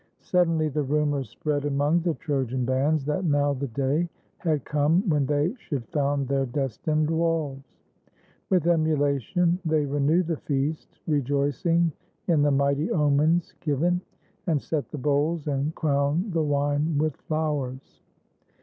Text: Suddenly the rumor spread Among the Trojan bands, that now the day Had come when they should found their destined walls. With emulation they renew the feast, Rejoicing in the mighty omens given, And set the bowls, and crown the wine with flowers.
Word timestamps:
Suddenly 0.23 0.69
the 0.69 0.81
rumor 0.81 1.23
spread 1.23 1.63
Among 1.63 1.99
the 1.99 2.15
Trojan 2.15 2.65
bands, 2.65 3.05
that 3.05 3.23
now 3.23 3.53
the 3.53 3.67
day 3.67 4.09
Had 4.39 4.65
come 4.65 5.07
when 5.07 5.27
they 5.27 5.53
should 5.59 5.85
found 5.89 6.27
their 6.27 6.47
destined 6.47 7.07
walls. 7.11 7.59
With 8.49 8.65
emulation 8.65 9.59
they 9.63 9.85
renew 9.85 10.23
the 10.23 10.37
feast, 10.37 10.97
Rejoicing 11.05 11.91
in 12.27 12.41
the 12.41 12.49
mighty 12.49 12.89
omens 12.89 13.53
given, 13.59 14.01
And 14.47 14.59
set 14.59 14.89
the 14.89 14.97
bowls, 14.97 15.45
and 15.45 15.75
crown 15.75 16.31
the 16.31 16.41
wine 16.41 16.97
with 16.97 17.15
flowers. 17.17 18.01